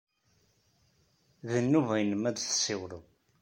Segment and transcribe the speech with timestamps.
[1.49, 3.03] D nnuba-nnem ad d-tessiwled.